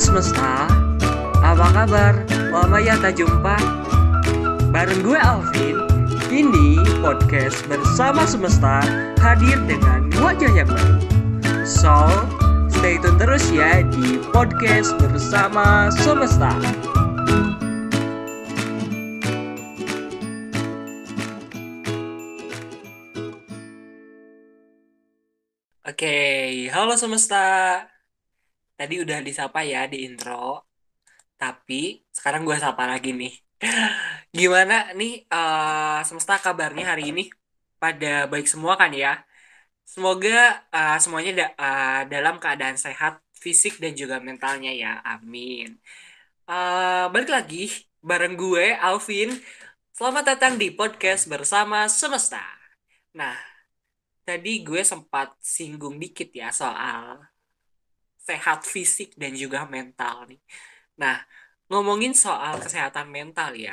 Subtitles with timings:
[0.00, 0.64] semesta,
[1.44, 2.24] apa kabar?
[2.48, 3.60] Lama ya tak jumpa.
[4.72, 5.76] Bareng gue Alvin,
[6.32, 8.80] kini podcast bersama semesta
[9.20, 10.96] hadir dengan wajah yang baru.
[11.68, 12.08] So,
[12.72, 16.56] stay tune terus ya di podcast bersama semesta.
[25.84, 26.16] Oke,
[26.72, 27.99] halo semesta.
[28.80, 30.64] Tadi udah disapa ya di intro.
[31.36, 33.34] Tapi sekarang gue sapa lagi nih.
[34.38, 37.28] Gimana nih uh, semesta kabarnya hari ini?
[37.76, 39.20] Pada baik semua kan ya?
[39.84, 45.04] Semoga uh, semuanya da uh, dalam keadaan sehat fisik dan juga mentalnya ya.
[45.04, 45.76] Amin.
[46.48, 47.68] Uh, balik lagi
[48.00, 49.28] bareng gue Alvin.
[49.92, 52.40] Selamat datang di podcast bersama semesta.
[53.12, 53.36] Nah,
[54.24, 57.29] tadi gue sempat singgung dikit ya soal
[58.30, 60.40] sehat fisik dan juga mental nih.
[61.02, 61.16] Nah,
[61.70, 63.72] ngomongin soal kesehatan mental ya.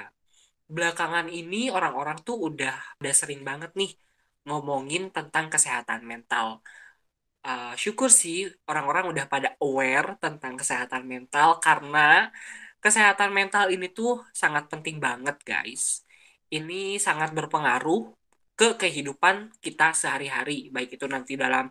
[0.76, 3.92] Belakangan ini orang-orang tuh udah udah sering banget nih
[4.48, 6.48] ngomongin tentang kesehatan mental.
[7.48, 8.38] Uh, syukur sih
[8.70, 12.00] orang-orang udah pada aware tentang kesehatan mental karena
[12.84, 15.84] kesehatan mental ini tuh sangat penting banget guys.
[16.56, 18.02] Ini sangat berpengaruh
[18.60, 21.66] ke kehidupan kita sehari-hari, baik itu nanti dalam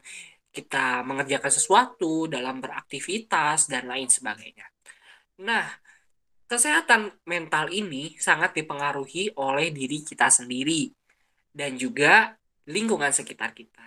[0.56, 4.64] kita mengerjakan sesuatu, dalam beraktivitas, dan lain sebagainya.
[5.44, 5.68] Nah,
[6.48, 10.88] kesehatan mental ini sangat dipengaruhi oleh diri kita sendiri
[11.52, 12.32] dan juga
[12.64, 13.84] lingkungan sekitar kita.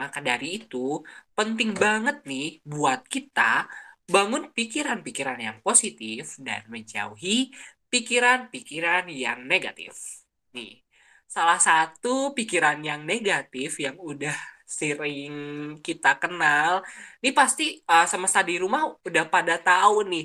[0.00, 1.04] Maka dari itu,
[1.36, 3.68] penting banget nih buat kita
[4.08, 7.52] bangun pikiran-pikiran yang positif dan menjauhi
[7.92, 10.24] pikiran-pikiran yang negatif.
[10.56, 10.80] Nih,
[11.28, 15.32] salah satu pikiran yang negatif yang udah sering
[15.80, 16.84] kita kenal,
[17.24, 20.24] ini pasti uh, semesta di rumah udah pada tahu nih.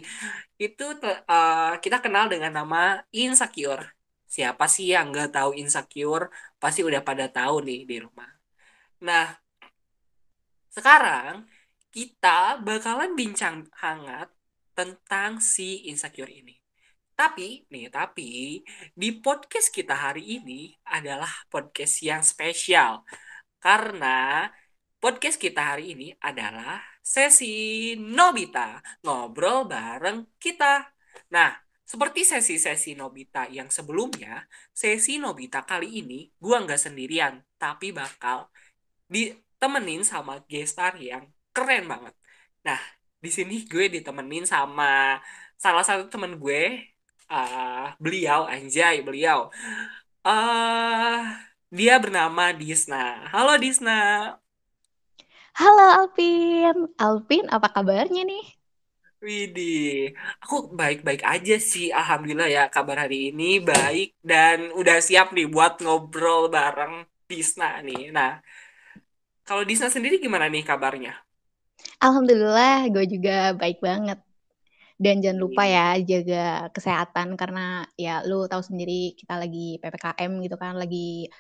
[0.60, 3.88] Itu uh, kita kenal dengan nama insecure.
[4.28, 6.28] Siapa sih yang nggak tahu insecure?
[6.60, 8.28] Pasti udah pada tahu nih di rumah.
[9.08, 9.32] Nah,
[10.76, 11.48] sekarang
[11.94, 14.28] kita bakalan bincang hangat
[14.76, 16.58] tentang si insecure ini.
[17.14, 18.60] Tapi, nih, tapi
[18.92, 23.06] di podcast kita hari ini adalah podcast yang spesial.
[23.64, 24.44] Karena
[25.00, 30.84] podcast kita hari ini adalah sesi Nobita, ngobrol bareng kita.
[31.32, 31.56] Nah,
[31.88, 34.44] seperti sesi-sesi Nobita yang sebelumnya,
[34.76, 38.52] sesi Nobita kali ini gua nggak sendirian, tapi bakal
[39.08, 41.24] ditemenin sama gestar yang
[41.56, 42.16] keren banget.
[42.68, 42.80] Nah,
[43.24, 45.16] di sini gue ditemenin sama
[45.56, 46.92] salah satu temen gue
[47.32, 49.48] uh, beliau anjay beliau
[50.28, 51.24] uh,
[51.78, 52.98] dia bernama Disna
[53.34, 53.94] halo Disna
[55.60, 58.44] halo Alvin Alvin apa kabarnya nih
[59.24, 60.12] Widih,
[60.44, 65.74] aku baik-baik aja sih, alhamdulillah ya kabar hari ini baik dan udah siap nih buat
[65.84, 66.94] ngobrol bareng
[67.30, 68.12] Disna nih.
[68.18, 68.30] Nah,
[69.48, 71.12] kalau Disna sendiri gimana nih kabarnya?
[72.04, 74.20] Alhamdulillah, gue juga baik banget.
[75.04, 80.56] Dan jangan lupa ya jaga kesehatan karena ya lu tahu sendiri kita lagi PPKM gitu
[80.64, 81.32] kan, lagi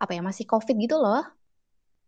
[0.00, 1.22] apa ya masih COVID gitu loh.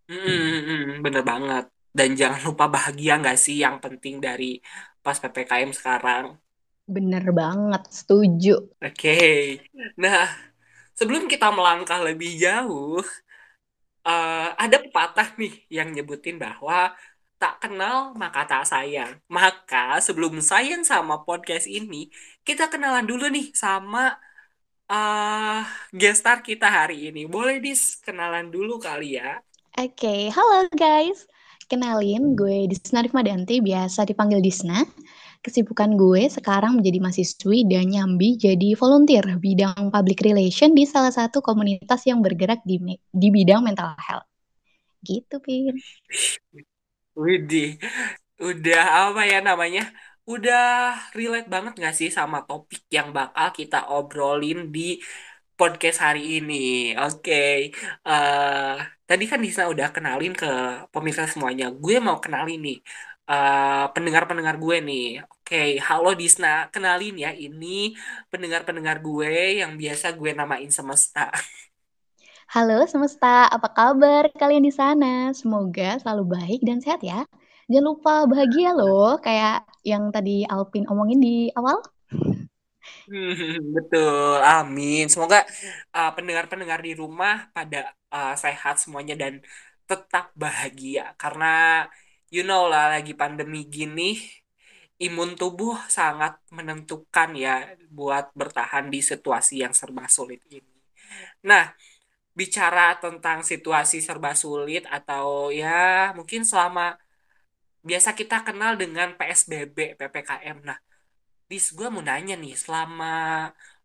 [0.09, 1.65] Hmm, bener banget.
[1.93, 4.59] Dan jangan lupa bahagia nggak sih yang penting dari
[5.05, 6.41] pas PPKM sekarang.
[6.89, 8.73] Bener banget, setuju.
[8.81, 9.41] Oke, okay.
[9.95, 10.27] nah
[10.97, 13.05] sebelum kita melangkah lebih jauh,
[14.03, 16.97] uh, ada pepatah nih yang nyebutin bahwa
[17.39, 19.19] tak kenal maka tak sayang.
[19.27, 22.11] Maka sebelum sayang sama podcast ini,
[22.43, 24.17] kita kenalan dulu nih sama
[24.89, 25.63] uh,
[25.93, 27.29] gestar kita hari ini.
[27.29, 29.39] Boleh dis kenalan dulu kali ya.
[29.79, 30.23] Oke, okay.
[30.33, 31.29] halo guys.
[31.73, 34.85] Kenalin, gue Disna Rifmadanti, biasa dipanggil Disna.
[35.41, 41.41] Kesibukan gue sekarang menjadi mahasiswi dan nyambi jadi volunteer bidang public relation di salah satu
[41.41, 42.77] komunitas yang bergerak di,
[43.09, 44.29] di bidang mental health.
[45.01, 45.75] Gitu, Pin.
[47.17, 47.81] Widih,
[48.39, 49.89] udah apa ya namanya?
[50.31, 50.63] Udah
[51.19, 54.81] relate banget gak sih sama topik yang bakal kita obrolin di
[55.59, 56.55] podcast hari ini?
[57.03, 57.33] Oke,
[58.09, 58.75] eh,
[59.09, 60.47] tadi kan Disa udah kenalin ke
[60.93, 61.65] pemirsa semuanya.
[61.83, 62.77] Gue mau kenalin nih
[63.31, 65.03] eh, pendengar-pendengar gue nih.
[65.33, 67.67] Oke, halo Disna, kenalin ya ini
[68.31, 69.31] pendengar-pendengar gue
[69.61, 71.21] yang biasa gue namain semesta.
[72.55, 75.33] Halo semesta, apa kabar kalian di sana?
[75.33, 77.25] Semoga selalu baik dan sehat ya.
[77.71, 81.79] Jangan lupa bahagia loh, kayak yang tadi Alpin omongin di awal.
[83.07, 85.07] Hmm, betul, amin.
[85.13, 85.43] Semoga
[85.97, 89.43] uh, pendengar-pendengar di rumah pada uh, sehat semuanya dan
[89.91, 91.15] tetap bahagia.
[91.19, 91.47] Karena
[92.33, 94.19] you know lah lagi pandemi gini,
[95.03, 100.73] imun tubuh sangat menentukan ya buat bertahan di situasi yang serba sulit ini.
[101.49, 101.65] Nah,
[102.39, 106.97] bicara tentang situasi serba sulit atau ya mungkin selama
[107.89, 110.57] biasa kita kenal dengan PSBB, PPKM.
[110.69, 110.79] Nah,
[111.51, 113.07] Dis, gue mau nanya nih, selama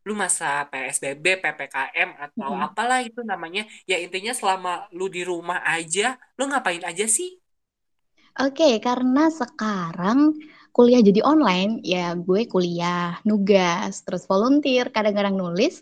[0.07, 2.63] lu masa PSBB, PPKM, atau Mm-mm.
[2.65, 3.61] apalah itu namanya,
[3.91, 6.03] ya intinya selama lu di rumah aja,
[6.37, 7.29] lu ngapain aja sih?
[8.37, 10.19] Oke, karena sekarang
[10.75, 15.81] kuliah jadi online, ya gue kuliah, nugas, terus volunteer, kadang-kadang nulis,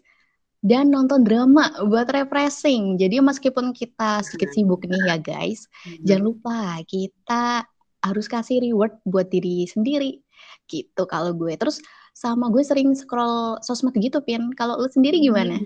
[0.63, 2.97] dan nonton drama buat refreshing.
[3.01, 5.67] Jadi meskipun kita sedikit sibuk nih ya guys,
[6.07, 6.35] jangan Hmm.
[6.35, 7.65] lupa kita
[8.05, 10.21] harus kasih reward buat diri sendiri.
[10.69, 11.57] Gitu kalau gue.
[11.57, 11.81] Terus
[12.13, 14.53] sama gue sering scroll sosmed gitu, Pin.
[14.53, 15.59] Kalau lu sendiri gimana?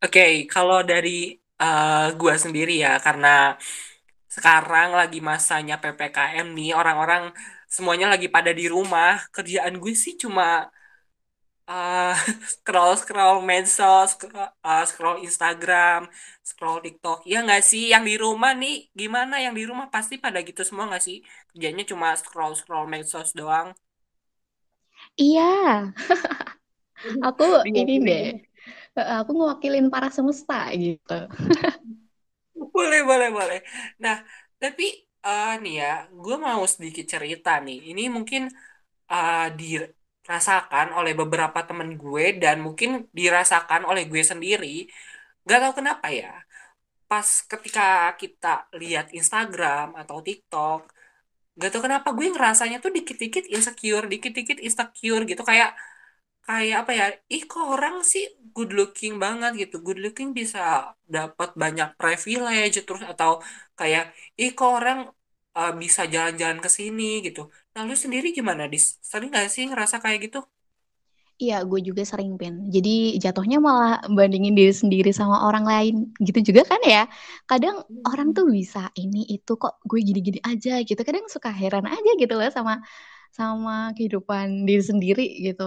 [0.00, 3.58] Oke, kalau dari uh, gua sendiri ya, karena
[4.30, 7.34] sekarang lagi masanya PPKM nih, orang-orang
[7.68, 9.20] semuanya lagi pada di rumah.
[9.34, 10.70] Kerjaan gue sih cuma
[11.70, 12.12] uh,
[12.54, 16.00] scroll scroll medsos, scroll, uh, scroll Instagram,
[16.50, 17.18] scroll TikTok.
[17.32, 17.82] Ya nggak sih?
[17.92, 19.34] Yang di rumah nih, gimana?
[19.44, 21.16] Yang di rumah pasti pada gitu semua nggak sih?
[21.50, 23.68] Kerjanya cuma scroll scroll medsos doang.
[25.20, 25.42] Iya,
[27.26, 28.22] aku Iya, ini deh.
[28.98, 31.12] eh, Aku ngewakilin para semesta gitu.
[32.74, 33.58] Boleh, boleh, boleh.
[34.04, 34.16] Nah,
[34.62, 34.84] tapi
[35.26, 35.86] eh, nih ya,
[36.22, 37.76] gue mau sedikit cerita nih.
[37.90, 38.42] Ini mungkin
[39.12, 39.38] eh,
[40.24, 44.66] dirasakan oleh beberapa temen gue dan mungkin dirasakan oleh gue sendiri.
[45.48, 46.28] Gak tahu kenapa ya.
[47.10, 47.82] Pas ketika
[48.20, 48.48] kita
[48.80, 50.80] lihat Instagram atau TikTok,
[51.60, 55.42] gak tahu kenapa gue ngerasanya tuh dikit-dikit insecure, dikit-dikit insecure gitu.
[55.50, 55.70] Kayak
[56.46, 58.24] kayak apa ya ih kok orang sih
[58.54, 60.58] good looking banget gitu good looking bisa
[61.16, 63.30] dapat banyak privilege terus atau
[63.78, 64.02] kayak
[64.42, 64.98] ih kok orang
[65.60, 67.40] uh, bisa jalan-jalan ke sini gitu
[67.74, 70.38] nah lu sendiri gimana dis sering gak sih ngerasa kayak gitu
[71.42, 72.54] Iya, gue juga sering, Pin.
[72.74, 72.90] Jadi
[73.24, 75.94] jatuhnya malah bandingin diri sendiri sama orang lain.
[76.26, 76.98] Gitu juga kan ya.
[77.48, 77.76] Kadang
[78.08, 81.00] orang tuh bisa ini itu kok gue gini-gini aja gitu.
[81.08, 82.72] Kadang suka heran aja gitu loh sama
[83.38, 85.64] sama kehidupan diri sendiri gitu.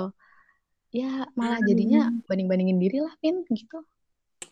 [0.99, 1.05] Ya
[1.39, 2.19] malah jadinya Hmm.
[2.29, 3.75] banding-bandingin diri lah, Pin, gitu.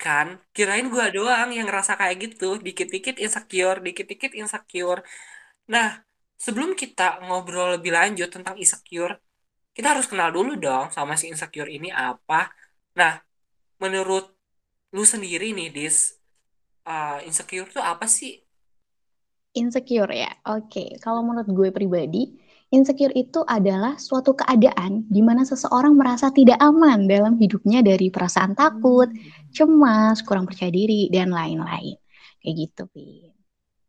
[0.06, 5.02] Kan kirain gua doang yang ngerasa kayak gitu dikit-dikit insecure dikit-dikit insecure
[5.74, 5.88] nah
[6.46, 9.14] sebelum kita ngobrol lebih lanjut tentang insecure
[9.76, 12.50] kita harus kenal dulu dong sama si insecure ini apa
[13.00, 13.14] nah
[13.84, 14.26] menurut
[14.96, 15.98] lu sendiri nih, Dis,
[16.86, 18.44] uh, insecure tuh apa sih?
[19.56, 20.32] Insecure ya.
[20.48, 22.36] Oke, kalau menurut gue pribadi,
[22.76, 28.54] insecure itu adalah suatu keadaan di mana seseorang merasa tidak aman dalam hidupnya dari perasaan
[28.62, 31.96] takut, Hmm, cemas, kurang percaya diri, dan lain-lain.
[32.42, 33.08] Kayak gitu, Pi.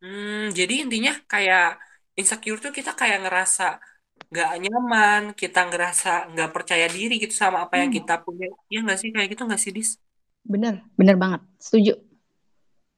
[0.01, 1.61] Hmm, jadi intinya kayak
[2.19, 3.63] insecure tuh kita kayak ngerasa
[4.37, 8.45] gak nyaman, kita ngerasa nggak percaya diri gitu sama apa yang Hmm, kita punya.
[8.71, 9.89] Iya nggak sih kayak gitu nggak sih, Dis?
[10.51, 11.41] bener, bener banget.
[11.59, 11.91] Setuju.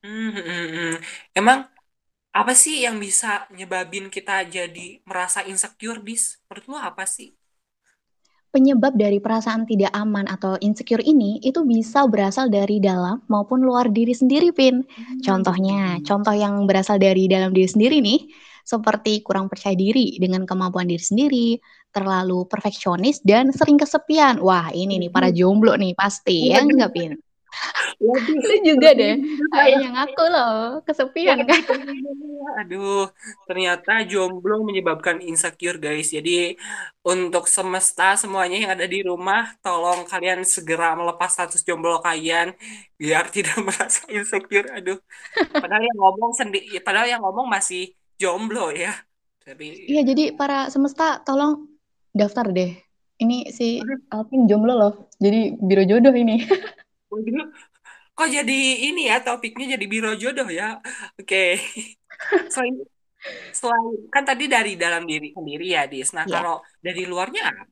[0.04, 0.66] Hmm, hmm, hmm.
[0.76, 0.92] hmm.
[1.38, 1.60] Emang
[2.40, 6.24] apa sih yang bisa nyebabin kita jadi merasa insecure, Dis?
[6.48, 7.30] Menurut lu apa sih?
[8.56, 13.92] Penyebab dari perasaan tidak aman atau insecure ini itu bisa berasal dari dalam maupun luar
[13.92, 14.80] diri sendiri, Pin.
[15.20, 16.04] Contohnya, Hmm.
[16.08, 18.32] contoh yang berasal dari dalam diri sendiri nih,
[18.64, 21.48] seperti kurang percaya diri dengan kemampuan diri sendiri,
[21.92, 24.40] terlalu perfeksionis, dan sering kesepian.
[24.40, 27.12] Wah, ini nih para Waduh, jomblo nih pasti, ya waduh, enggak, Pin?
[28.00, 29.16] Waduh, Lu juga deh,
[29.52, 31.62] kayaknya ngaku loh, kesepian kan?
[32.64, 33.10] Aduh,
[33.50, 36.14] ternyata jomblo menyebabkan insecure, guys.
[36.14, 36.56] Jadi,
[37.06, 42.54] untuk semesta semuanya yang ada di rumah, tolong kalian segera melepas status jomblo kalian
[42.96, 44.70] biar tidak merasa insecure.
[44.72, 45.00] Aduh,
[45.36, 48.94] padahal yang ngomong sendiri, padahal yang ngomong masih jomblo ya.
[49.46, 51.70] Tapi, Iya, jadi para semesta tolong
[52.16, 52.74] daftar deh.
[53.16, 53.80] Ini si
[54.12, 56.44] Alvin jomblo loh, jadi biro jodoh ini.
[58.18, 60.80] kok jadi ini ya topiknya jadi biro jodoh ya?
[61.20, 61.60] Oke.
[62.54, 62.76] Selain
[63.60, 66.14] selain kan tadi dari dalam diri sendiri ya, Dis.
[66.18, 66.40] Nah, Ya.
[66.40, 66.56] kalau
[66.86, 67.64] dari luarnya apa?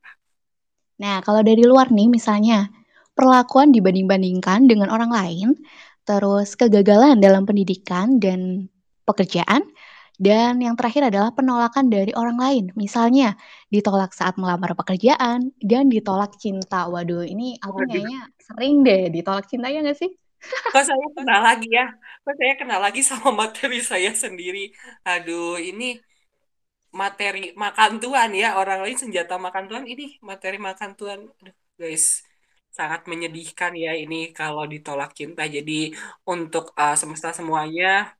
[1.01, 2.69] Nah, kalau dari luar nih misalnya,
[3.17, 5.47] perlakuan dibanding-bandingkan dengan orang lain,
[6.07, 8.69] terus kegagalan dalam pendidikan dan
[9.07, 9.61] pekerjaan,
[10.21, 12.63] dan yang terakhir adalah penolakan dari orang lain.
[12.77, 13.35] Misalnya,
[13.73, 16.87] ditolak saat melamar pekerjaan, dan ditolak cinta.
[16.89, 20.11] Waduh, ini Waduh, kayaknya sering deh ditolak cinta ya nggak sih?
[20.43, 21.87] Kok saya kenal lagi ya?
[22.23, 24.71] Kok saya kenal lagi sama materi saya sendiri?
[25.07, 25.99] Aduh, ini
[26.93, 28.55] materi makan tuan ya.
[28.59, 31.19] Orang lain senjata makan tuan, ini materi makan tuan.
[31.41, 32.21] Aduh, guys,
[32.73, 35.45] sangat menyedihkan ya ini kalau ditolak cinta.
[35.45, 35.93] Jadi
[36.25, 38.13] untuk uh, semesta semuanya,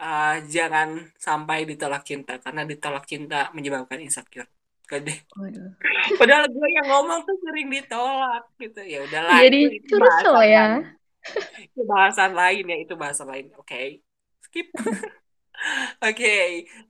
[0.00, 4.48] uh, jangan sampai ditolak cinta karena ditolak cinta menyebabkan insecure.
[4.84, 5.24] Gede.
[5.32, 5.80] Waduh.
[6.20, 8.84] Padahal gue yang ngomong tuh sering ditolak gitu.
[8.84, 10.66] Ya udahlah, Jadi curcol ya.
[11.74, 13.46] Itu bahasan lain ya, itu bahasan lain.
[13.60, 13.76] Oke.
[14.44, 14.66] Skip.
[16.04, 16.26] Oke.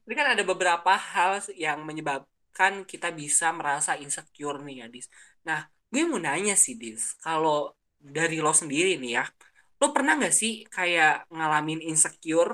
[0.05, 1.31] Ini kan ada beberapa hal
[1.65, 5.07] yang menyebabkan kita bisa merasa insecure nih ya, Dis.
[5.49, 5.61] Nah,
[5.93, 7.03] gue mau nanya sih, Dis.
[7.25, 7.75] Kalau
[8.17, 9.25] dari lo sendiri nih ya,
[9.81, 12.53] lo pernah nggak sih kayak ngalamin insecure?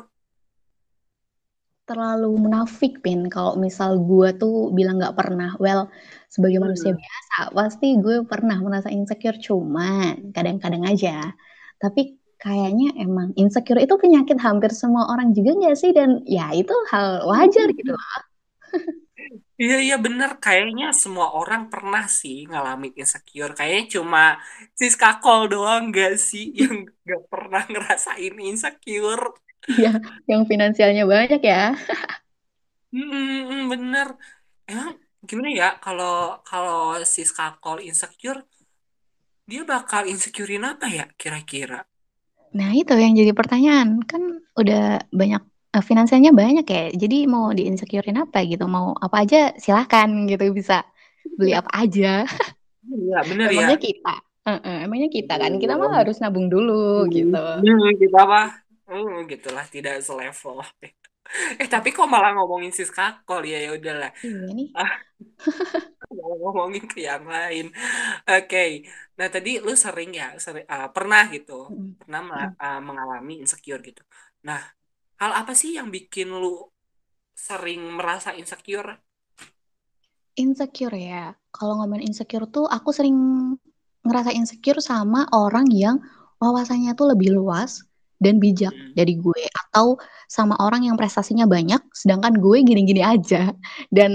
[1.89, 3.21] Terlalu munafik, Pin.
[3.35, 5.51] Kalau misal gue tuh bilang nggak pernah.
[5.65, 5.81] Well,
[6.35, 7.01] sebagai manusia Hmm.
[7.01, 9.37] biasa, pasti gue pernah merasa insecure.
[9.47, 11.35] Cuman, kadang-kadang aja.
[11.83, 12.01] Tapi
[12.43, 15.91] kayaknya emang insecure itu penyakit hampir semua orang juga nggak sih?
[15.99, 18.21] Dan ya itu hal wajar gitu loh.
[19.63, 24.19] Iya iya bener kayaknya semua orang pernah sih ngalamin insecure kayaknya cuma
[24.79, 26.75] sis kakol doang gak sih yang
[27.11, 29.23] gak pernah ngerasain insecure
[29.71, 29.89] Iya,
[30.31, 31.57] yang finansialnya banyak ya.
[32.93, 34.09] Hmm, bener
[34.71, 34.91] emang
[35.29, 36.09] gimana ya kalau
[36.49, 36.77] kalau
[37.15, 38.39] sis kakol insecure
[39.50, 41.78] dia bakal insecurein apa ya kira-kira
[42.59, 44.02] Nah, itu yang jadi pertanyaan.
[44.11, 44.23] Kan
[44.59, 45.42] udah banyak
[45.76, 46.83] eh, finansialnya banyak ya.
[47.02, 48.64] Jadi mau di-insecurein apa gitu?
[48.66, 50.83] Mau apa aja silahkan gitu bisa
[51.38, 52.26] beli apa aja.
[52.90, 54.14] iya bener ya Emangnya kita.
[54.49, 55.52] Heeh, emangnya kita kan.
[55.62, 55.99] Kita mah Belum.
[56.00, 57.38] harus nabung dulu gitu.
[57.62, 58.40] Hmm, kita apa
[58.90, 60.59] hmm, gitulah tidak selevel
[61.61, 64.69] eh tapi kok malah ngomongin sis kakol ya ya udahlah Iya nih.
[66.19, 67.65] Mau ngomongin ke yang lain.
[68.31, 68.59] Oke.
[69.19, 72.21] Nah, tadi lu sering ya, sering, ah, pernah gitu, Mm, pernah
[72.65, 74.03] ah, mengalami insecure gitu.
[74.49, 74.61] Nah,
[75.21, 76.49] hal apa sih yang bikin lu
[77.47, 78.91] sering merasa insecure?
[80.43, 81.25] Insecure ya.
[81.57, 83.17] Kalau ngomongin insecure tuh aku sering
[84.07, 85.97] ngerasa insecure sama orang yang
[86.43, 87.71] wawasannya tuh lebih luas
[88.25, 88.93] dan bijak Hmm.
[88.99, 89.97] dari gue atau
[90.29, 93.50] sama orang yang prestasinya banyak sedangkan gue gini-gini aja.
[93.89, 94.11] Dan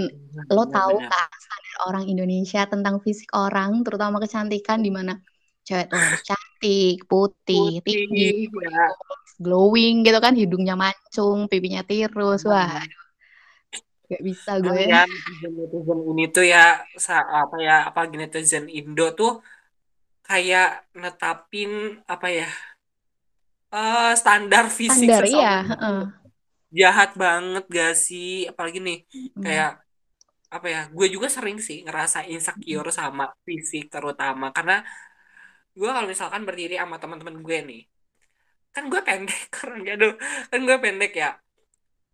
[0.53, 5.13] lo tahu kan standar orang Indonesia tentang fisik orang, terutama kecantikan di mana
[5.67, 8.85] cewek tuh harus cantik, putih, tinggi, Putih, ya.
[9.43, 12.41] glowing gitu kan, hidungnya mancung, pipinya tirus.
[12.49, 12.89] Wah, Hmm.
[14.11, 14.85] gak bisa Kan gue.
[14.91, 16.59] ya, netizen-netizen ini tuh ya,
[17.41, 19.29] apa ya, apalagi netizen Indo tuh
[20.27, 20.65] kayak
[21.01, 21.71] netapin
[22.13, 22.45] apa ya,
[23.75, 26.25] eh, standar fisik Standar iya, seseorang heeh.
[26.79, 28.25] jahat banget gak sih?
[28.51, 28.97] Apalagi nih,
[29.37, 29.69] Mm, kayak
[30.55, 34.73] apa ya gue juga sering sih ngerasa insecure sama fisik terutama karena
[35.79, 37.81] gue kalau misalkan berdiri sama teman-teman gue nih
[38.75, 40.13] kan gue pendek kan aduh
[40.51, 41.29] kan gue pendek ya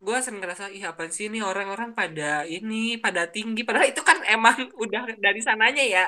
[0.05, 2.23] gue sering ngerasa ih apa sih ini orang-orang pada
[2.55, 2.75] ini
[3.05, 6.03] pada tinggi padahal itu kan emang udah dari sananya ya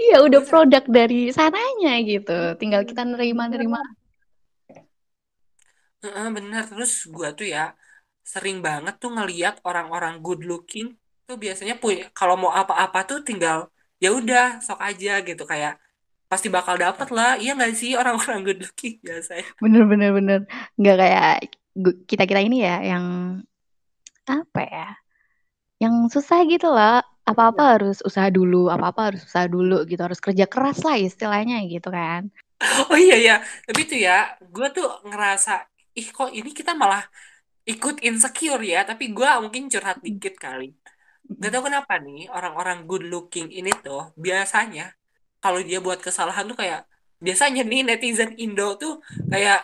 [0.00, 2.30] Iya, udah produk dari sananya gitu.
[2.60, 3.78] Tinggal kita nerima-nerima.
[3.82, 4.03] bener
[6.04, 7.62] Heeh, bener terus gue tuh ya
[8.32, 10.86] sering banget tuh ngeliat orang-orang good looking
[11.28, 13.58] tuh biasanya punya kalau mau apa-apa tuh tinggal
[14.02, 15.72] ya udah sok aja gitu kayak
[16.30, 20.40] pasti bakal dapet lah iya nggak sih orang-orang good looking biasanya Bener-bener bener.
[20.80, 21.34] Nggak kayak
[21.84, 23.04] gu- kita-kita ini ya yang
[24.28, 24.86] apa ya?
[25.82, 27.00] Yang susah gitu loh.
[27.24, 27.70] Apa-apa Iya.
[27.80, 30.00] harus usaha dulu, apa-apa harus usaha dulu gitu.
[30.06, 32.28] Harus kerja keras lah istilahnya gitu kan.
[32.90, 33.34] oh iya ya
[33.66, 35.52] tapi tuh ya gue tuh ngerasa
[36.00, 37.02] ih kok ini kita malah
[37.72, 38.78] ikut insecure ya?
[38.90, 40.64] Tapi gue mungkin curhat Mm, dikit kali.
[41.42, 41.52] Gak mm.
[41.52, 44.82] tahu kenapa nih orang-orang good looking ini tuh biasanya
[45.42, 46.80] kalau dia buat kesalahan tuh kayak
[47.24, 48.92] biasanya nih netizen Indo tuh
[49.32, 49.58] kayak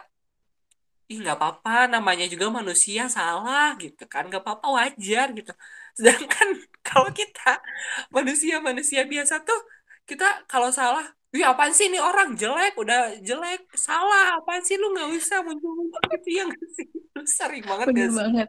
[1.10, 4.22] ih nggak apa-apa namanya juga manusia salah gitu kan.
[4.28, 5.52] Nggak apa-apa wajar gitu.
[5.96, 6.48] Sedangkan
[6.88, 7.40] kalau kita
[8.16, 9.58] manusia-manusia biasa tuh
[10.08, 14.90] kita kalau salah Wih, apaan sih ini orang jelek, udah jelek, salah, apaan sih lu
[14.90, 16.86] nggak usah muncul-muncul gitu ya nggak sih?
[17.14, 18.18] Lu sering banget Bener gak sih?
[18.18, 18.48] banget.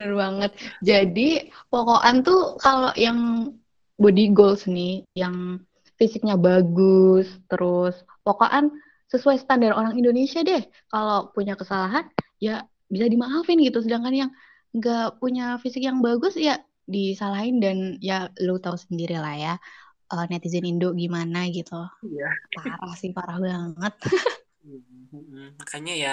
[0.00, 0.50] Bener banget.
[0.80, 1.28] Jadi
[1.68, 3.52] pokokan tuh kalau yang
[4.00, 5.60] body goals nih, yang
[6.00, 8.72] fisiknya bagus, terus pokokan
[9.12, 10.64] sesuai standar orang Indonesia deh.
[10.88, 12.08] Kalau punya kesalahan
[12.40, 13.84] ya bisa dimaafin gitu.
[13.84, 14.30] Sedangkan yang
[14.72, 19.54] nggak punya fisik yang bagus ya disalahin dan ya lu tahu sendiri lah ya
[20.12, 21.74] eh, netizen Indo gimana gitu.
[22.02, 22.26] Iya.
[22.56, 23.94] Parah sih, parah banget.
[24.62, 26.10] Hmm, Makanya ya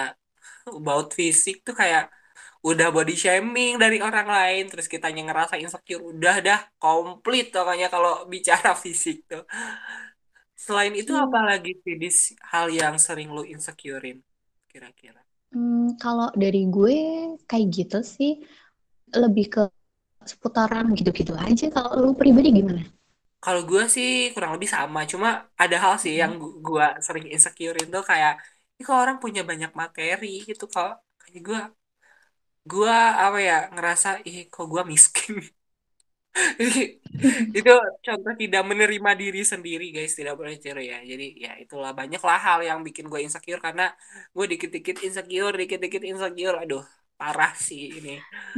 [0.78, 2.02] about fisik tuh kayak
[2.68, 8.10] udah body shaming dari orang lain terus kitanya ngerasa insecure udah dah komplit pokoknya kalau
[8.34, 9.42] bicara fisik tuh
[10.64, 11.48] selain itu apa Iya.
[11.50, 12.18] lagi sih Dis,
[12.52, 14.18] hal yang sering lu insecurein
[14.70, 15.20] kira-kira
[15.54, 16.96] Hmm, kalau dari gue
[17.50, 18.32] kayak gitu sih
[19.22, 19.62] lebih ke
[20.30, 21.66] seputaran gitu-gitu aja.
[21.76, 22.82] Kalau lu pribadi gimana?
[23.44, 25.28] Kalau gue sih kurang lebih sama cuma
[25.62, 26.40] ada hal sih yang Hmm.
[26.42, 28.32] gu- gue sering insecurein tuh kayak
[28.74, 30.26] ini kok orang punya banyak materi?
[30.48, 30.90] Gitu kok.
[31.22, 31.58] Kayak gue
[32.70, 32.90] gue
[33.24, 35.34] apa ya ngerasa ih kok gue miskin?
[37.58, 37.70] Itu
[38.06, 40.96] contoh tidak menerima diri sendiri guys tidak boleh tiru ya.
[41.10, 43.84] Jadi ya itulah banyaklah hal yang bikin gue insecure karena
[44.36, 46.56] gue dikit-dikit insecure dikit-dikit insecure.
[46.62, 46.82] Aduh
[47.24, 48.10] parah sih ini.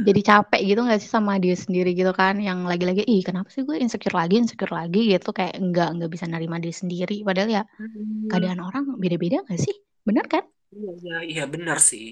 [0.07, 2.37] Jadi capek gitu gak sih sama dia sendiri gitu kan?
[2.47, 4.99] Yang lagi-lagi ih kenapa sih gue insecure lagi insecure lagi?
[5.13, 5.29] gitu.
[5.37, 7.15] Kayak nggak nggak bisa nerima diri sendiri.
[7.27, 9.75] Padahal ya Hmm, keadaan orang beda-beda gak sih?
[10.07, 10.43] Bener kan?
[10.75, 12.03] iya iya iya, bener sih.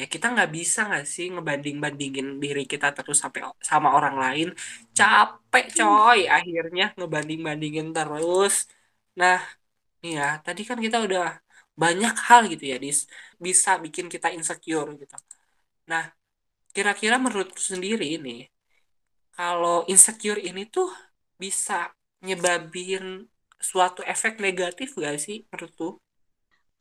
[0.00, 3.40] Ya kita nggak bisa nggak sih ngebanding-bandingin diri kita terus sampai
[3.70, 4.46] sama orang lain?
[4.98, 8.54] Capek coy akhirnya ngebanding-bandingin terus.
[9.20, 9.38] Nah
[10.06, 11.22] iya tadi kan kita udah
[11.82, 12.98] banyak hal gitu ya dis.
[13.46, 15.14] Bisa bikin kita insecure gitu
[15.90, 16.04] nah
[16.74, 18.36] kira-kira menurut sendiri ini
[19.38, 20.88] kalau insecure ini tuh
[21.42, 21.78] bisa
[22.26, 23.04] nyebabin
[23.68, 25.92] suatu efek negatif gak sih menurut tuh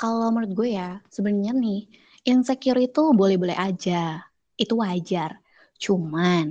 [0.01, 1.79] Kalau menurut gue ya, sebenarnya nih,
[2.31, 4.24] insecure itu boleh-boleh aja.
[4.63, 5.31] Itu wajar.
[5.83, 6.45] Cuman,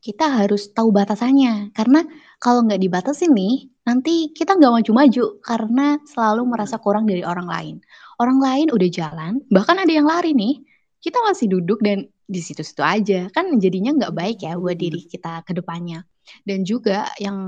[0.00, 1.74] kita harus tahu batasannya.
[1.76, 2.00] Karena
[2.40, 7.48] kalau nggak dibatasin nih, nanti kita nggak maju-maju karena selalu merasa Hmm, kurang dari orang
[7.54, 7.74] lain.
[8.22, 10.54] Orang lain udah jalan, bahkan ada yang lari nih.
[11.00, 13.26] Kita masih duduk dan di situ-situ aja.
[13.32, 15.12] Kan jadinya nggak baik ya buat diri bener-bener.
[15.12, 16.00] kita ke depannya.
[16.46, 17.38] Dan juga yang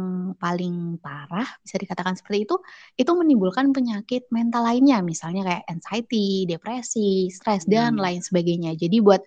[0.41, 2.57] paling parah bisa dikatakan seperti itu,
[2.99, 8.03] itu menimbulkan penyakit mental lainnya, misalnya kayak anxiety, depresi, stres, dan Hmm.
[8.03, 8.75] lain sebagainya.
[8.75, 9.23] Jadi buat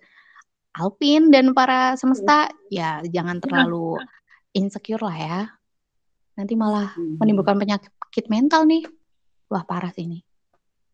[0.76, 3.96] Alpin dan para semesta, ya jangan terlalu
[4.52, 5.38] insecure lah ya.
[6.36, 7.16] Nanti malah Hmm.
[7.16, 8.84] menimbulkan penyakit mental nih.
[9.48, 10.20] Wah, parah sih ini.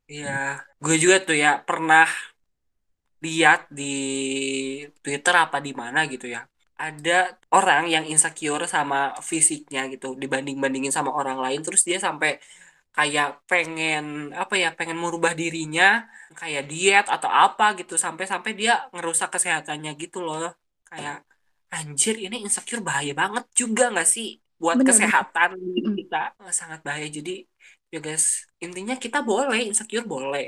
[0.06, 2.06] Iya, gue juga tuh ya pernah
[3.24, 3.82] lihat di
[5.02, 6.40] Twitter apa di mana gitu ya.
[6.82, 7.10] Ada
[7.54, 8.96] orang yang insecure sama
[9.30, 12.30] fisiknya gitu dibanding-bandingin sama orang lain terus dia sampai
[12.96, 14.02] kayak pengen
[14.42, 15.84] apa ya pengen merubah dirinya
[16.38, 20.40] kayak diet atau apa gitu sampai-sampai dia ngerusak kesehatannya gitu loh.
[20.90, 21.14] Kayak
[21.76, 24.26] anjir ini insecure bahaya banget juga nggak sih
[24.60, 24.88] buat Bener-bener.
[24.88, 25.50] kesehatan
[25.98, 26.16] kita?
[26.60, 27.06] Sangat bahaya.
[27.16, 27.30] Jadi
[27.92, 28.24] ya guys
[28.64, 30.46] intinya kita boleh insecure boleh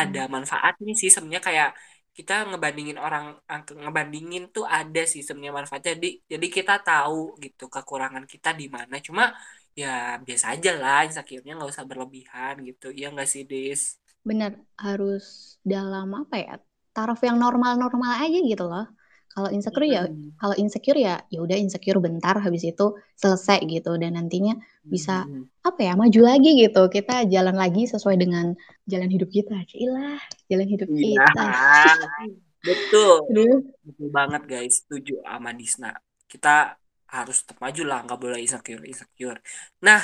[0.00, 1.68] ada manfaatnya sih sebenarnya kayak
[2.16, 7.64] kita ngebandingin orang ang- ngebandingin tuh ada sih sebenarnya manfaatnya jadi jadi kita tahu gitu
[7.74, 9.22] kekurangan kita di mana cuma
[9.80, 9.86] ya
[10.26, 13.82] biasa aja lah insecure-nya nggak usah berlebihan gitu iya nggak sih Dis
[14.28, 14.52] Bener,
[14.84, 15.24] harus
[15.72, 16.52] dalam apa ya?
[16.94, 18.84] Taraf yang normal-normal aja gitu loh.
[19.36, 20.08] Kalau insecure ya,
[20.40, 24.56] kalau insecure ya, ya udah insecure bentar, habis itu selesai gitu dan nantinya
[24.88, 25.28] bisa
[25.60, 25.92] apa ya?
[25.92, 26.88] Maju lagi gitu.
[26.88, 28.56] Kita jalan lagi sesuai dengan
[28.88, 29.60] jalan hidup kita.
[29.68, 30.16] Cilah,
[30.48, 31.44] jalan hidup iya kita.
[32.66, 33.62] betul Aduh.
[33.86, 35.94] betul banget guys setuju sama Disna
[36.26, 36.74] kita
[37.06, 39.38] harus tetap maju lah nggak boleh insecure insecure
[39.78, 40.02] nah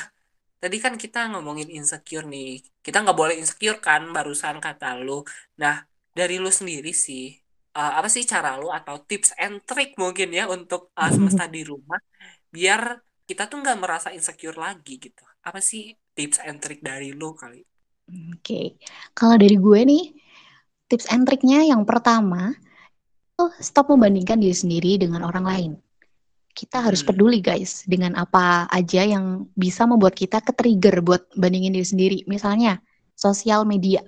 [0.62, 2.62] Tadi kan kita ngomongin insecure nih.
[2.86, 5.26] Kita nggak boleh insecure kan, barusan kata lu.
[5.58, 5.82] Nah,
[6.14, 7.41] dari lu sendiri sih,
[7.78, 11.60] eh, apa sih cara lu atau tips and trick mungkin ya untuk eh, semesta di
[11.70, 12.00] rumah,
[12.54, 12.80] biar
[13.28, 15.22] kita tuh nggak merasa insecure lagi gitu.
[15.48, 15.82] Apa sih
[16.16, 17.58] tips and trick dari lu kali?
[18.34, 18.76] Oke,
[19.18, 20.02] kalau dari gue nih,
[20.90, 22.52] tips and triknya yang pertama,
[23.38, 25.72] tuh stop membandingkan diri sendiri dengan orang lain.
[26.52, 27.08] Kita harus Hmm.
[27.08, 32.18] peduli guys dengan apa aja yang bisa membuat kita ke-trigger buat bandingin diri sendiri.
[32.28, 32.80] Misalnya,
[33.16, 34.04] sosial media.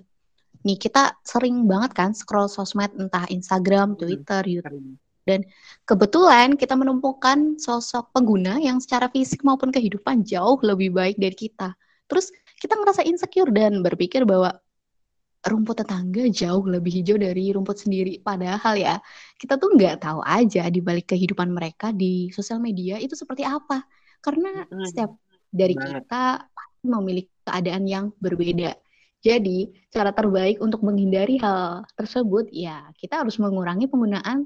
[0.65, 4.01] Nih, kita sering banget kan scroll sosmed entah Instagram.
[4.01, 4.97] Twitter, YouTube.
[5.25, 5.41] Dan
[5.89, 11.73] kebetulan kita menemukan sosok pengguna yang secara fisik maupun kehidupan jauh lebih baik dari kita.
[12.05, 12.29] Terus
[12.61, 14.53] kita ngerasa insecure dan berpikir bahwa
[15.45, 18.21] rumput tetangga jauh lebih hijau dari rumput sendiri.
[18.21, 18.95] Padahal ya,
[19.41, 23.85] kita tuh nggak tahu aja di balik kehidupan mereka di sosial media itu seperti apa.
[24.21, 25.17] Karena setiap
[25.49, 28.77] dari kita pasti memiliki keadaan yang berbeda.
[29.25, 34.45] Jadi, cara terbaik untuk menghindari hal tersebut, ya kita harus mengurangi penggunaan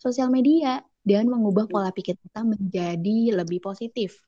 [0.00, 4.24] sosial media dan mengubah pola pikir kita menjadi lebih positif.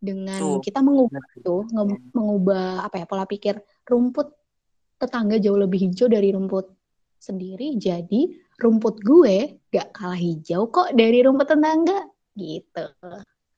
[0.00, 0.64] Dengan Tuh.
[0.64, 4.32] kita mengubah tuh, nge- mengubah apa ya pola pikir rumput
[4.96, 6.72] tetangga jauh lebih hijau dari rumput
[7.20, 7.76] sendiri.
[7.76, 12.84] Jadi rumput gue gak kalah hijau kok dari rumput tetangga gitu.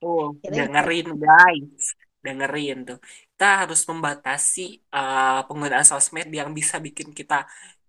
[0.03, 0.67] Tuh, Kita gitu.
[0.67, 1.95] dengerin guys.
[2.25, 2.97] Dengerin tuh.
[3.03, 4.61] Kita harus membatasi
[4.95, 7.43] eh, penggunaan sosmed yang bisa bikin kita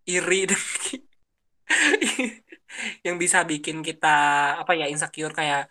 [0.04, 0.60] iri dan
[3.06, 4.08] yang bisa bikin kita
[4.60, 5.70] apa ya insecure kayak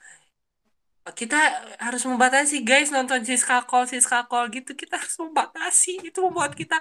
[1.12, 1.36] kita
[1.84, 6.80] harus membatasi guys nonton Siska Call Siska Call gitu kita harus membatasi itu membuat kita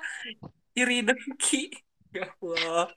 [0.79, 1.75] iri dengki
[2.16, 2.95] ya Allah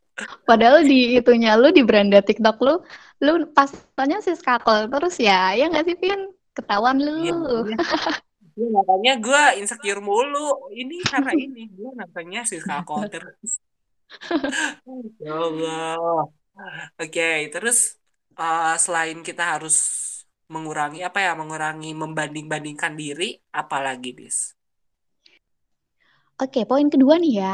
[0.47, 2.79] Padahal di itunya lu di beranda TikTok lu,
[3.19, 3.67] lu pas
[3.99, 6.31] tanya si skakol terus ya, ya nggak sih Vin?
[6.55, 7.19] Ketahuan lu.
[7.19, 7.83] iya makanya
[8.55, 13.59] iya, makanya gue insecure mulu ini karena ini gue nontonnya Siska terus
[15.19, 16.27] ya Allah
[16.97, 17.99] oke terus
[18.39, 19.75] eh, selain kita harus
[20.45, 24.53] mengurangi apa ya, mengurangi membanding-bandingkan diri, apalagi dis?
[26.37, 27.53] Oke, poin kedua nih ya.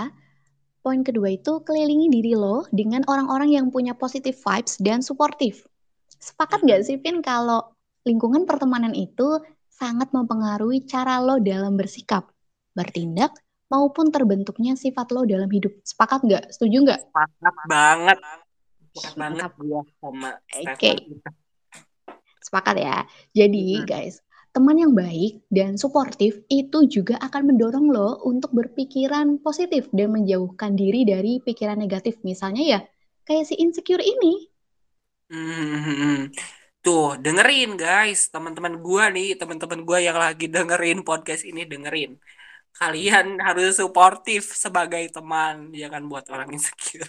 [0.81, 5.69] Poin kedua itu kelilingi diri lo dengan orang-orang yang punya positive vibes dan suportif.
[6.17, 7.69] Sepakat nggak sih, Pin, kalau
[8.01, 9.37] lingkungan pertemanan itu
[9.81, 12.29] sangat mempengaruhi cara lo dalam bersikap,
[12.77, 13.33] bertindak,
[13.65, 15.73] maupun terbentuknya sifat lo dalam hidup.
[15.81, 16.43] Sepakat nggak?
[16.53, 16.99] Setuju nggak?
[17.09, 18.17] Sepakat banget,
[18.93, 19.51] sepakat banget Mantap.
[19.57, 20.29] gue sama
[20.61, 21.15] Oke, itu.
[22.45, 22.97] sepakat ya.
[23.33, 23.89] Jadi, Mm-mm.
[23.89, 24.21] guys,
[24.53, 30.77] teman yang baik dan suportif itu juga akan mendorong lo untuk berpikiran positif dan menjauhkan
[30.77, 32.21] diri dari pikiran negatif.
[32.21, 32.79] Misalnya ya,
[33.25, 34.45] kayak si insecure ini.
[35.33, 36.29] Mm-mm.
[36.81, 42.17] Tuh, dengerin guys, teman-teman gua nih, teman-teman gua yang lagi dengerin podcast ini dengerin.
[42.73, 47.05] Kalian harus suportif sebagai teman, jangan buat orang insecure.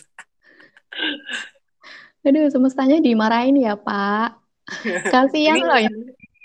[2.29, 4.39] Aduh, semestanya dimarahin ya, Pak.
[5.13, 5.91] Kasihan loh ya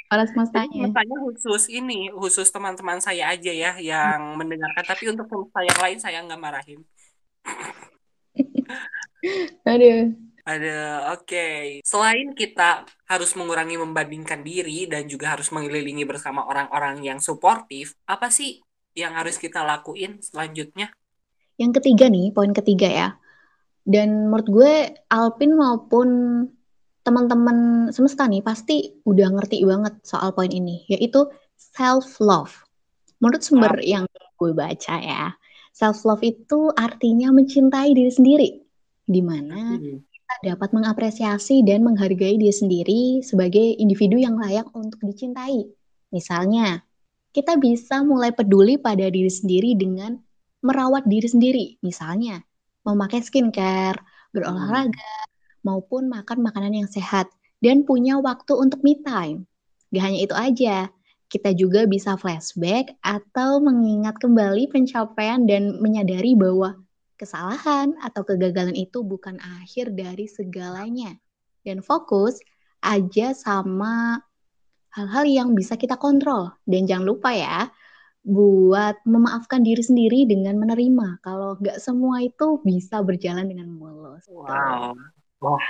[0.08, 0.88] para semestanya.
[0.88, 4.84] semestanya khusus ini, khusus teman-teman saya aja ya yang mendengarkan.
[4.88, 6.80] Tapi untuk semesta yang lain saya nggak marahin.
[9.72, 10.27] Aduh.
[10.48, 11.48] Ada, oke.
[11.84, 18.32] Selain kita harus mengurangi membandingkan diri dan juga harus mengelilingi bersama orang-orang yang suportif, apa
[18.32, 18.64] sih
[18.96, 20.88] yang harus kita lakuin selanjutnya?
[21.60, 23.08] Yang ketiga nih, poin ketiga ya.
[23.84, 24.74] Dan menurut gue,
[25.12, 26.08] Alpin maupun
[27.04, 32.56] teman-teman semesta nih pasti udah ngerti banget soal poin ini, yaitu self-love.
[33.20, 33.84] Menurut sumber Wow.
[33.84, 34.06] yang
[34.40, 35.36] gue baca ya,
[35.76, 38.50] self-love itu artinya mencintai diri sendiri,
[39.04, 40.08] di mana Hmm.
[40.28, 45.72] Kita dapat mengapresiasi dan menghargai diri sendiri sebagai individu yang layak untuk dicintai.
[46.12, 46.84] Misalnya,
[47.32, 50.20] kita bisa mulai peduli pada diri sendiri dengan
[50.60, 51.66] merawat diri sendiri.
[51.80, 52.44] Misalnya,
[52.84, 54.04] memakai skincare,
[54.36, 55.32] berolahraga,
[55.63, 57.32] maupun makan makanan yang sehat,
[57.63, 59.48] dan punya waktu untuk me time.
[59.96, 60.92] Gak hanya itu aja,
[61.32, 66.76] kita juga bisa flashback atau mengingat kembali pencapaian dan menyadari bahwa
[67.17, 71.17] kesalahan atau kegagalan itu bukan akhir dari segalanya.
[71.65, 72.39] Dan fokus
[72.80, 74.21] aja sama
[74.95, 76.53] hal-hal yang bisa kita kontrol.
[76.63, 77.67] Dan jangan lupa ya,
[78.27, 84.27] buat memaafkan diri sendiri dengan menerima kalau nggak semua itu bisa berjalan dengan mulus.
[84.27, 84.95] Wow.
[85.38, 85.65] Wah,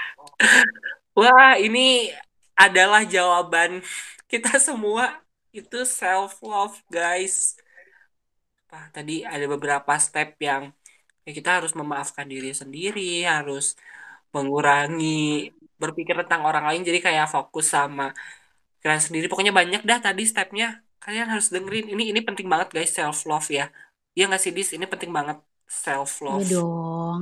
[1.13, 2.10] Wah, ini
[2.57, 3.86] adalah jawaban
[4.25, 5.21] kita semua.
[5.53, 7.57] Itu self love, guys.
[8.73, 10.73] Wah, tadi ada beberapa step yang
[11.28, 13.76] ya kita harus memaafkan diri sendiri, harus
[14.32, 18.16] mengurangi berpikir tentang orang lain, jadi kayak fokus sama
[18.82, 19.26] kalian sendiri.
[19.32, 20.80] Pokoknya banyak dah tadi stepnya.
[21.04, 21.86] Kalian harus dengerin.
[21.94, 23.68] Ini ini penting banget, guys, self love ya.
[24.18, 24.70] Iya nggak sih, Dis?
[24.78, 25.38] Ini penting banget
[25.68, 26.48] self Iya love.
[26.52, 27.22] dong.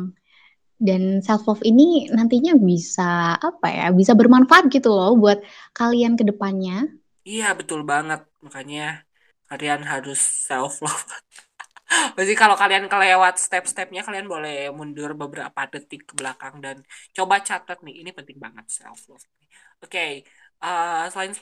[0.77, 3.85] Dan self love ini nantinya bisa apa ya?
[3.91, 5.41] Bisa bermanfaat gitu loh buat
[5.73, 6.87] kalian ke depannya.
[7.25, 8.21] Iya, betul banget.
[8.45, 9.05] Makanya
[9.49, 11.05] kalian harus self love.
[11.85, 16.81] Berarti kalau kalian kelewat step-stepnya, kalian boleh mundur beberapa detik ke belakang dan
[17.13, 18.01] coba catat nih.
[18.01, 19.25] Ini penting banget self love.
[19.85, 20.25] Oke,
[20.61, 21.33] eh, selain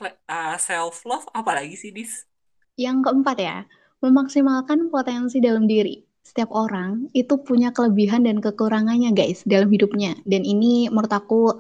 [0.60, 2.28] self love, apa lagi sih, Dis?
[2.76, 3.58] Yang keempat ya,
[4.04, 6.04] memaksimalkan potensi dalam diri.
[6.24, 10.16] Setiap orang itu punya kelebihan dan kekurangannya guys dalam hidupnya.
[10.24, 11.56] Dan ini menurut aku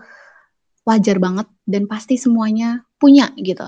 [0.83, 3.67] wajar banget dan pasti semuanya punya gitu.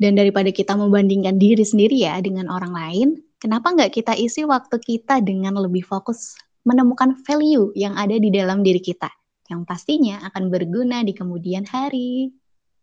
[0.00, 3.08] Dan daripada kita membandingkan diri sendiri ya dengan orang lain,
[3.40, 8.60] kenapa nggak kita isi waktu kita dengan lebih fokus menemukan value yang ada di dalam
[8.60, 9.08] diri kita,
[9.48, 12.28] yang pastinya akan berguna di kemudian hari.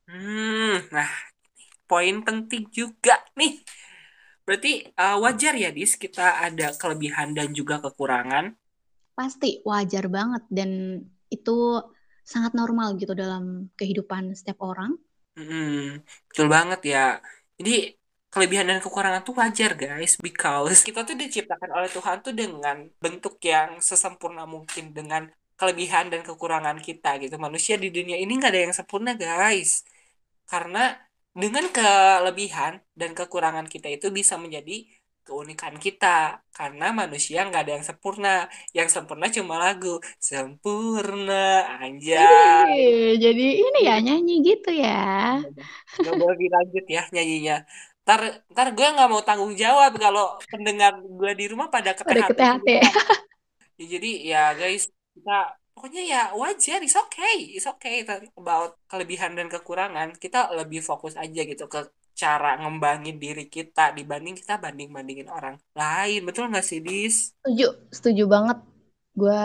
[0.09, 1.11] Hmm, nah,
[1.85, 3.61] poin penting juga nih.
[4.47, 8.55] Berarti eh, wajar ya, Dis, kita ada kelebihan dan juga kekurangan.
[9.13, 11.83] Pasti wajar banget dan itu
[12.23, 14.95] sangat normal gitu dalam kehidupan setiap orang.
[15.37, 17.05] Hmm, betul banget ya.
[17.59, 17.93] Jadi
[18.27, 23.39] kelebihan dan kekurangan tuh wajar guys, because kita tuh diciptakan oleh Tuhan tuh dengan bentuk
[23.39, 27.39] yang sesempurna mungkin dengan kelebihan dan kekurangan kita gitu.
[27.39, 29.87] Manusia di dunia ini nggak ada yang sempurna guys,
[30.45, 30.99] karena
[31.37, 34.85] dengan kelebihan dan kekurangan kita itu bisa menjadi
[35.27, 36.39] keunikan kita.
[36.55, 42.73] Karena manusia nggak ada yang sempurna, yang sempurna cuma lagu sempurna anjay.
[42.73, 45.37] Ih, jadi ini ya nyanyi gitu ya.
[46.01, 47.57] Gak boleh dilanjut ya nyanyinya.
[48.07, 48.21] Ntar,
[48.53, 52.69] ntar gue nggak mau tanggung jawab kalau pendengar gue di rumah pada ke Pada THT.
[53.79, 54.83] Ya, jadi ya guys,
[55.15, 55.31] kita
[55.73, 57.95] pokoknya ya wajar, it's okay, it's okay
[58.41, 60.07] about kelebihan dan kekurangan.
[60.23, 61.79] Kita lebih fokus aja gitu ke
[62.21, 66.19] cara ngembangin diri kita dibanding kita banding-bandingin orang lain.
[66.27, 67.15] Betul nggak sih, Dis?
[67.41, 67.67] Setuju,
[67.97, 68.57] setuju banget.
[69.19, 69.39] Gue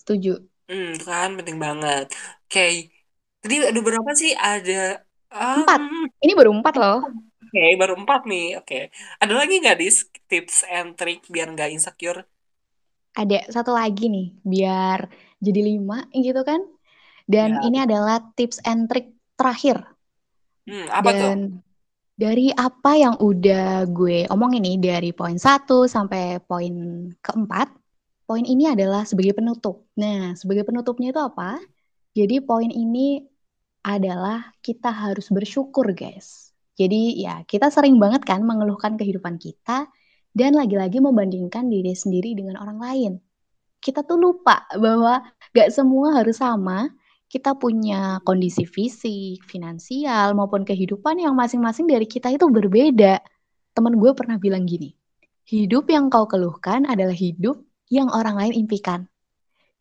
[0.00, 0.30] setuju.
[0.68, 2.04] Hmm, kan penting banget.
[2.44, 2.60] Oke,
[3.42, 4.30] Tadi ada berapa sih?
[4.48, 4.72] Ada
[5.54, 5.80] Empat.
[5.80, 6.98] um, Ini baru empat loh.
[7.54, 8.44] Oke, baru empat nih.
[8.60, 8.74] Oke.
[9.22, 9.96] Ada lagi nggak dis
[10.30, 12.20] tips and trick biar nggak insecure?
[13.14, 14.98] Ada satu lagi nih, biar
[15.38, 16.60] jadi lima gitu kan.
[17.26, 17.60] Dan Ya.
[17.66, 19.06] ini adalah tips and trick
[19.38, 19.78] terakhir.
[20.66, 21.32] Hmm, apa tuh?
[21.34, 21.60] Dan
[22.18, 26.74] dari apa yang udah gue omong ini dari poin satu sampai poin
[27.24, 27.68] keempat,
[28.28, 29.86] poin ini adalah sebagai penutup.
[30.00, 31.58] Nah, sebagai penutupnya itu apa?
[32.18, 33.22] Jadi poin ini
[33.84, 36.43] adalah kita harus bersyukur, guys.
[36.74, 39.86] Jadi ya kita sering banget kan mengeluhkan kehidupan kita
[40.34, 43.12] dan lagi-lagi membandingkan diri sendiri dengan orang lain.
[43.78, 45.22] Kita tuh lupa bahwa
[45.54, 46.90] gak semua harus sama.
[47.30, 53.18] Kita punya kondisi fisik, finansial, maupun kehidupan yang masing-masing dari kita itu berbeda.
[53.74, 54.94] Temen gue pernah bilang gini,
[55.50, 57.58] hidup yang kau keluhkan adalah hidup
[57.90, 59.10] yang orang lain impikan.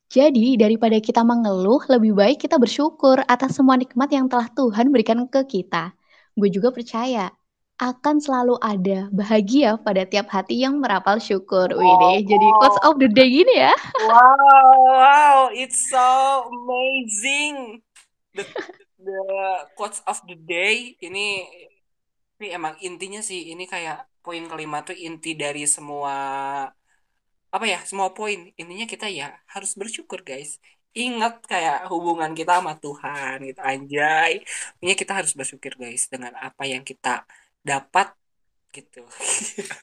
[0.10, 5.22] Jadi, daripada kita mengeluh, lebih baik kita bersyukur atas semua nikmat yang telah Tuhan berikan
[5.30, 5.94] ke kita.
[6.34, 7.30] Gue juga percaya
[7.82, 11.68] akan selalu ada bahagia pada tiap hati yang merapal syukur.
[11.74, 13.74] Wih deh, jadi quotes of the day gini ya.
[14.06, 16.08] Wow, wow, it's so
[16.48, 17.82] amazing.
[18.34, 18.46] The,
[19.02, 19.22] the
[19.76, 21.46] quotes of the day ini
[22.42, 26.16] ini emang intinya sih ini kayak poin kelima tuh inti dari semua
[27.54, 30.58] apa ya semua poin intinya kita ya harus bersyukur guys
[30.94, 34.46] ingat kayak hubungan kita sama Tuhan gitu anjay.
[34.82, 37.26] Ini kita harus bersyukur guys dengan apa yang kita
[37.66, 38.14] dapat
[38.74, 39.06] gitu.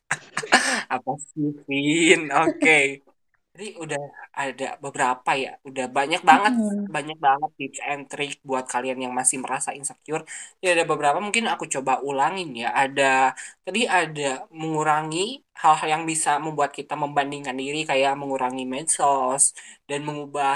[0.95, 2.35] Apa sih Vin?
[2.35, 3.07] Oke
[3.55, 4.01] jadi udah
[4.43, 6.87] ada beberapa ya udah banyak banget Hmm.
[6.95, 10.23] banyak banget tips and trick buat kalian yang masih merasa insecure.
[10.63, 12.67] Ya ada beberapa mungkin aku coba ulangin ya.
[12.83, 13.03] Ada
[13.67, 14.23] tadi ada
[14.61, 15.19] mengurangi
[15.63, 19.45] hal-hal yang bisa membuat kita membandingkan diri kayak mengurangi medsos
[19.89, 20.53] dan mengubah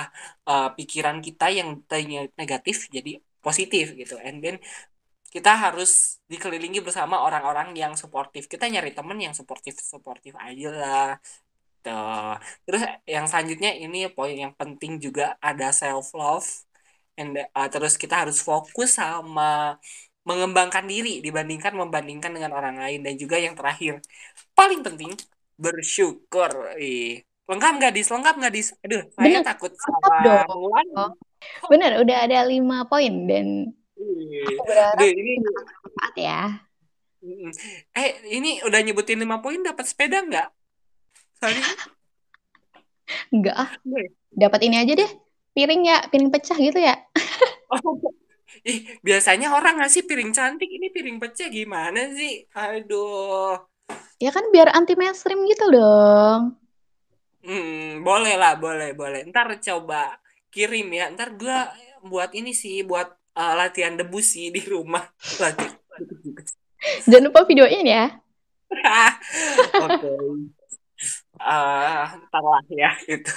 [0.48, 3.10] uh, pikiran kita yang tadinya negatif jadi
[3.44, 4.14] positif gitu.
[4.26, 4.56] And then
[5.34, 5.90] kita harus
[6.30, 8.46] dikelilingi bersama orang-orang yang suportif.
[8.52, 11.08] Kita nyari temen yang suportif suportif aja lah
[11.84, 12.34] Tuh.
[12.64, 16.48] Terus yang selanjutnya ini poin yang penting juga ada self love
[17.20, 19.76] and uh, terus kita harus fokus sama
[20.24, 24.00] mengembangkan diri dibandingkan membandingkan dengan orang lain dan juga yang terakhir
[24.56, 25.12] paling penting
[25.60, 26.50] bersyukur.
[26.80, 27.20] Ih.
[27.44, 28.08] Lengkap nggak dis?
[28.08, 28.68] Lengkap nggak dis?
[28.80, 29.72] Aduh, saya Bener, takut
[30.24, 30.48] dong.
[30.48, 30.84] mulai.
[31.68, 33.68] Bener, udah ada lima poin dan
[34.00, 34.42] Ih.
[34.48, 35.32] aku berharap Aduh, ini
[36.16, 36.40] ya.
[37.96, 40.48] Eh ini udah nyebutin lima poin dapat sepeda nggak?
[41.44, 41.60] Sorry.
[43.28, 43.70] Enggak ah,
[44.32, 45.10] dapat ini aja deh.
[45.52, 46.96] Piring ya, piring pecah gitu ya.
[47.68, 48.00] Oh,
[48.70, 52.48] ih, biasanya orang ngasih piring cantik, ini piring pecah gimana sih?
[52.56, 53.60] Aduh.
[54.16, 56.56] Ya kan biar anti mainstream gitu dong.
[57.44, 59.28] Hmm, boleh lah, boleh, boleh.
[59.28, 60.16] Ntar coba
[60.48, 61.12] kirim ya.
[61.12, 61.68] Ntar gua
[62.00, 65.04] buat ini sih, buat uh, latihan debus sih di rumah.
[65.44, 65.76] Latihan.
[67.04, 68.16] Jangan lupa videoin ya.
[69.84, 70.08] Oke.
[71.38, 73.32] Ah, ntar lah ya itu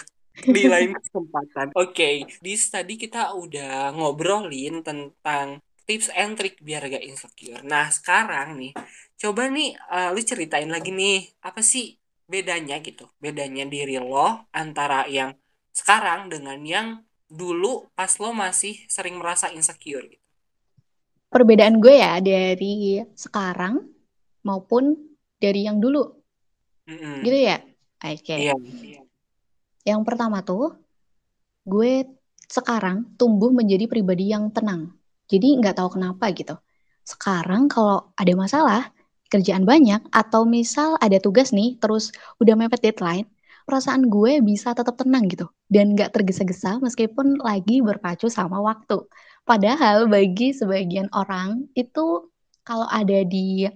[0.46, 1.74] di lain kesempatan.
[1.74, 5.58] Oke, di tadi kita udah ngobrolin tentang
[5.90, 7.64] tips and trick biar gak insecure.
[7.66, 8.76] Nah, sekarang nih,
[9.18, 11.98] coba nih uh, lu ceritain lagi nih, apa sih
[12.30, 13.10] bedanya gitu?
[13.18, 15.34] Bedanya diri lo antara yang
[15.74, 16.88] sekarang dengan yang
[17.28, 20.24] dulu pas lo masih sering merasa insecure gitu.
[21.28, 23.84] Perbedaan gue ya dari sekarang
[24.48, 24.96] maupun
[25.44, 26.08] dari yang dulu.
[26.88, 27.20] Mm-mm.
[27.20, 27.60] Gitu ya?
[28.04, 28.36] Oke.
[28.38, 28.56] Iya.
[29.88, 30.76] Yang pertama tuh,
[31.64, 32.06] gue
[32.48, 34.96] sekarang tumbuh menjadi pribadi yang tenang.
[35.28, 36.56] Jadi nggak tahu kenapa gitu.
[37.04, 38.82] Sekarang kalau ada masalah,
[39.28, 43.28] kerjaan banyak, atau misal ada tugas nih, terus udah mepet deadline,
[43.68, 45.48] perasaan gue bisa tetap tenang gitu.
[45.68, 49.04] Dan nggak tergesa-gesa meskipun lagi berpacu sama waktu.
[49.44, 52.32] Padahal bagi sebagian orang itu
[52.68, 53.68] kalau ada di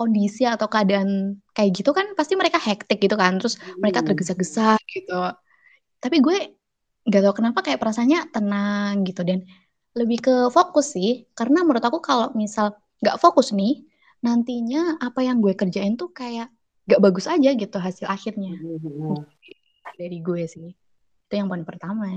[0.00, 5.20] kondisi atau keadaan kayak gitu kan pasti mereka hektik gitu kan terus mereka tergesa-gesa gitu.
[6.00, 6.56] Tapi gue
[7.04, 9.44] nggak tahu kenapa kayak perasaannya tenang gitu dan
[9.92, 11.28] lebih ke fokus sih.
[11.36, 13.84] Karena menurut aku kalau misal nggak fokus nih
[14.24, 16.48] nantinya apa yang gue kerjain tuh kayak
[16.88, 18.56] nggak bagus aja gitu hasil akhirnya.
[20.00, 20.72] Dari gue sih.
[21.28, 22.08] Itu yang poin pertama.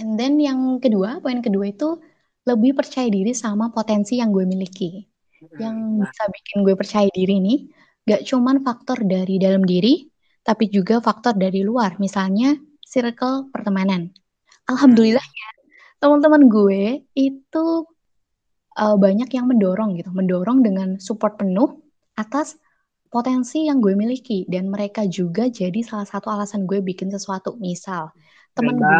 [0.00, 2.00] And then yang kedua poin kedua itu
[2.48, 5.17] lebih percaya diri sama potensi yang gue miliki
[5.58, 7.58] yang bisa bikin gue percaya diri nih
[8.08, 10.08] gak cuman faktor dari dalam diri
[10.48, 12.00] tapi juga faktor dari luar.
[12.00, 14.08] Misalnya circle pertemanan.
[14.64, 15.48] Alhamdulillah ya
[16.00, 17.66] teman-teman gue itu
[18.80, 20.08] uh, banyak yang mendorong gitu.
[20.08, 21.84] Mendorong dengan support penuh
[22.16, 22.56] atas
[23.12, 24.48] potensi yang gue miliki.
[24.48, 27.60] Dan mereka juga jadi salah satu alasan gue bikin sesuatu.
[27.60, 28.08] Misal
[28.56, 28.98] teman gue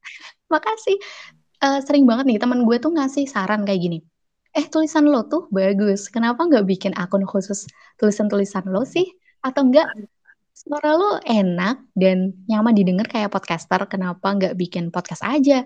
[0.52, 0.96] makasih.
[1.60, 3.98] Eh, sering banget nih teman gue tuh ngasih saran kayak gini.
[4.56, 6.08] Eh, tulisan lo tuh bagus.
[6.08, 7.68] Kenapa nggak bikin akun khusus
[8.00, 9.04] tulisan-tulisan lo sih?
[9.44, 9.92] Atau enggak
[10.56, 13.78] suara lo enak dan nyaman didengar kayak podcaster.
[13.86, 15.62] Kenapa nggak bikin podcast aja?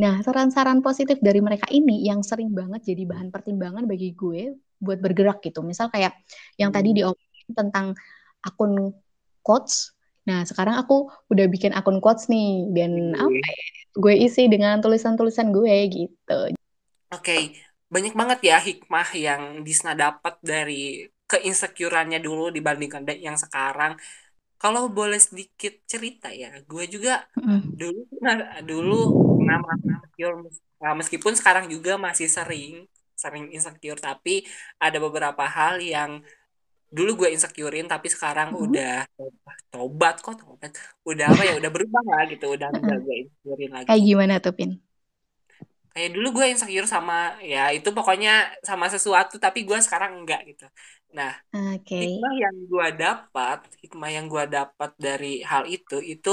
[0.00, 4.96] Nah, saran-saran positif dari mereka ini yang sering banget jadi bahan pertimbangan bagi gue buat
[4.96, 5.60] bergerak gitu.
[5.60, 6.16] Misal kayak
[6.56, 6.98] yang tadi Hmm.
[7.12, 7.86] diomongin tentang
[8.40, 8.96] akun
[9.44, 9.92] quotes.
[10.24, 13.64] Nah, sekarang aku udah bikin akun quotes nih dan apa Oke, ya?
[13.98, 16.40] Gue isi dengan tulisan-tulisan gue gitu.
[17.10, 17.60] Oke,
[17.94, 23.92] banyak banget ya hikmah yang Disna dapat dari keinsecurannya dulu dibandingkan yang sekarang.
[24.60, 28.36] Kalau boleh sedikit cerita ya, gue juga Mm, dulu nah,
[28.70, 28.94] dulu
[29.38, 30.36] pernah merasa insecure
[30.80, 32.88] Nah, meskipun sekarang juga masih sering
[33.22, 34.48] sering insecure, tapi
[34.80, 36.10] ada beberapa hal yang
[36.90, 38.92] dulu gue insecurein tapi sekarang mm, udah
[39.70, 40.72] tobat kok tobat
[41.06, 43.04] udah apa ya udah berubah lah gitu udah enggak mm.
[43.06, 44.70] gue insecurein Kayak lagi gimana tuh, Pin?
[45.92, 47.14] Kayak dulu gue insecure sama
[47.52, 48.30] ya itu pokoknya
[48.68, 50.64] sama sesuatu tapi gue sekarang enggak gitu.
[51.16, 52.00] Nah Oke.
[52.00, 56.30] hikmah yang gue dapat hikmah yang gue dapat dari hal itu itu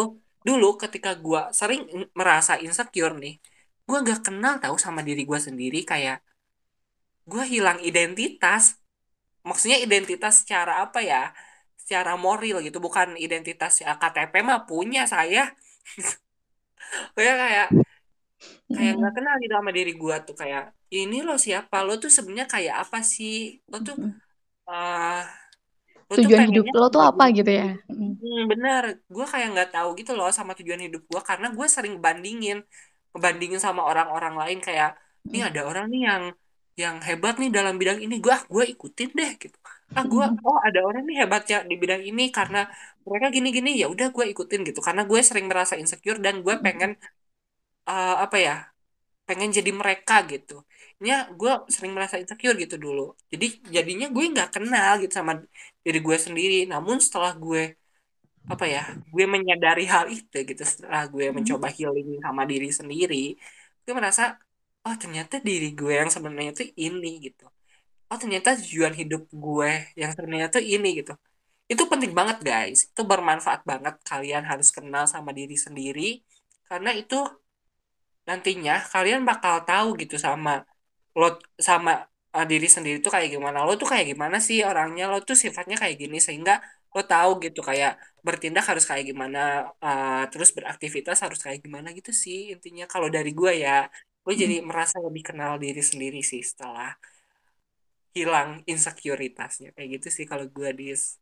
[0.47, 3.33] dulu ketika gue sering in- merasa insecure nih
[3.87, 6.17] gue nggak kenal tahu sama diri gue sendiri kayak
[7.31, 8.63] gue hilang identitas.
[9.47, 11.17] Maksudnya identitas secara apa ya?
[11.81, 15.41] Secara moral gitu bukan identitas ya KTP mah punya saya.
[17.15, 17.67] Kayak kayak
[18.73, 20.61] kayak nggak kenal gitu sama diri gua tuh kayak
[20.95, 21.75] ini lo siapa?
[21.87, 23.33] Lo tuh sebenarnya kayak apa sih?
[23.71, 23.95] Lo tuh
[24.69, 25.21] eh
[26.09, 27.67] lo tuh Tujuan hidup pengennya lo tuh apa gitu ya?
[27.91, 28.83] Mm, hmm, bener.
[29.15, 32.57] Gue kayak nggak tahu gitu loh sama tujuan hidup gua karena gue sering bandingin
[33.11, 34.89] ngebandingin sama orang-orang lain kayak
[35.27, 36.23] mm, ada orang nih yang
[36.83, 39.57] yang hebat nih dalam bidang ini gua gue ikutin deh gitu.
[39.97, 42.57] Ah gue oh ada orang nih hebatnya di bidang ini karena
[43.07, 44.79] mereka gini-gini ya udah gue ikutin gitu.
[44.87, 46.91] Karena gue sering merasa insecure dan gue pengen
[47.89, 48.53] eh, apa ya
[49.27, 50.53] pengen jadi mereka gitu.
[51.03, 53.01] Nya gue sering merasa insecure gitu dulu.
[53.31, 53.45] Jadi
[53.75, 55.33] jadinya gue nggak kenal gitu sama
[55.85, 56.55] diri gue sendiri.
[56.71, 57.61] Namun setelah gue
[58.53, 58.81] apa ya,
[59.13, 60.63] gue menyadari hal itu gitu.
[60.71, 63.15] Setelah gue mm, mencoba healing sama diri sendiri,
[63.83, 64.23] gue merasa
[64.87, 67.43] oh ternyata diri gue yang sebenarnya tuh ini gitu.
[68.11, 69.69] Oh ternyata tujuan hidup gue
[69.99, 71.13] yang sebenarnya tuh ini gitu.
[71.71, 72.79] Itu penting banget guys.
[72.91, 73.95] Itu bermanfaat banget.
[74.09, 76.23] Kalian harus kenal sama diri sendiri
[76.69, 77.15] karena itu
[78.27, 80.51] nantinya kalian bakal tahu gitu sama
[81.17, 81.91] lo sama
[82.35, 83.63] uh, diri sendiri tuh kayak gimana.
[83.67, 85.09] Lo tuh kayak gimana sih orangnya?
[85.11, 86.59] Lo tuh sifatnya kayak gini sehingga
[86.93, 89.39] lo tahu gitu kayak bertindak harus kayak gimana
[89.81, 92.85] uh, terus beraktivitas harus kayak gimana gitu sih intinya.
[92.85, 93.87] Kalau dari gue ya
[94.25, 96.93] gue jadi merasa lebih kenal diri sendiri sih setelah
[98.13, 99.71] hilang insekuritasnya.
[99.75, 101.17] Kayak gitu sih kalau gue dis.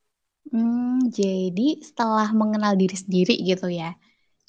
[0.46, 3.98] Hmm, jadi setelah mengenal diri sendiri gitu ya,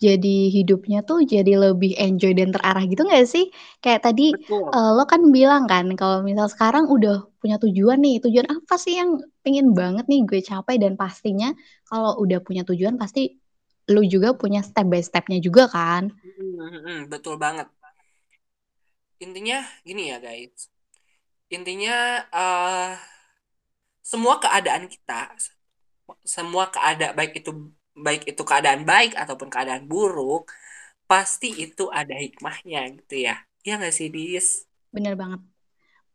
[0.05, 3.45] jadi hidupnya tuh jadi lebih enjoy dan terarah gitu nggak sih?
[3.83, 8.15] Kayak tadi betul eh, lo kan bilang kan kalau misal sekarang udah punya tujuan nih,
[8.25, 9.11] tujuan apa sih yang
[9.45, 11.49] pengen banget nih gue capai dan pastinya
[11.89, 13.21] kalau udah punya tujuan pasti
[13.93, 16.03] lo juga punya step by stepnya juga kan?
[16.25, 17.67] Mm, mm, mm, betul banget
[19.25, 20.69] intinya gini ya guys
[21.55, 21.97] intinya
[22.37, 22.91] eh
[24.11, 25.21] semua keadaan kita
[26.35, 27.51] semua keadaan baik itu
[28.05, 30.53] baik itu keadaan baik ataupun keadaan buruk
[31.11, 33.35] pasti itu ada hikmahnya gitu ya
[33.67, 34.49] ya nggak sih Dis
[34.95, 35.41] Bener banget,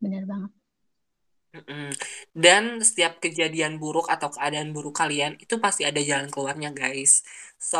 [0.01, 0.51] bener banget.
[2.31, 7.21] Dan setiap kejadian buruk atau keadaan buruk kalian itu pasti ada jalan keluarnya guys.
[7.59, 7.79] So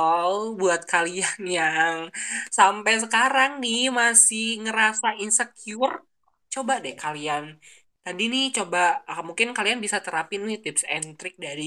[0.60, 2.12] buat kalian yang
[2.52, 6.04] sampai sekarang nih masih ngerasa insecure,
[6.54, 7.58] coba deh kalian
[8.06, 11.64] tadi nih coba ah, mungkin kalian bisa terapin nih tips and trick dari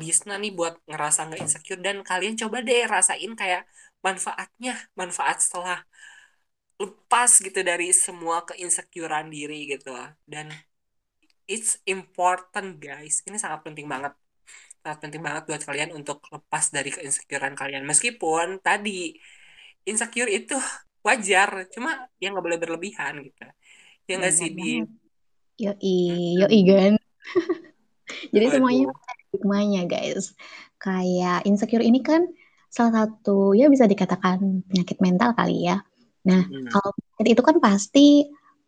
[0.00, 3.62] Disna nih buat ngerasa nggak insecure dan kalian coba deh rasain kayak
[4.06, 5.78] manfaatnya, manfaat setelah
[6.82, 9.90] lepas gitu dari semua keinsecurean diri gitu.
[10.32, 10.46] Dan
[11.54, 13.14] it's important guys.
[13.28, 14.12] Ini sangat penting banget.
[14.82, 17.84] Sangat penting banget buat kalian untuk lepas dari keinsecurean kalian.
[17.90, 18.90] Meskipun tadi
[19.88, 20.54] insecure itu
[21.06, 21.90] wajar, cuma
[22.22, 23.42] ya nggak boleh berlebihan gitu.
[24.08, 24.62] Ya nggak sih di.
[25.60, 26.92] Yoi, yoi kan?
[28.34, 29.04] Jadi semuanya Waduh.
[29.12, 30.32] ada hikmahnya guys.
[30.80, 32.24] Kayak insecure ini kan
[32.72, 35.84] salah satu ya bisa dikatakan penyakit mental kali ya.
[36.24, 36.72] Nah, Mm-mm.
[36.72, 38.06] kalau penyakit itu kan pasti